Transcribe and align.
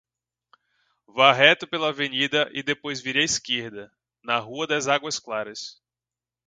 Vá 1.05 1.31
reto 1.31 1.67
pela 1.67 1.89
Avenida 1.89 2.49
e 2.55 2.63
depois 2.63 2.99
vire 2.99 3.19
à 3.21 3.23
esquerda, 3.23 3.93
na 4.23 4.39
Rua 4.39 4.65
das 4.65 4.87
Águas 4.87 5.19
Claras. 5.19 5.79